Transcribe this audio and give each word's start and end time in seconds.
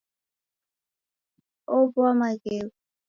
Ow'oa 1.75 2.11
maghegho. 2.19 2.67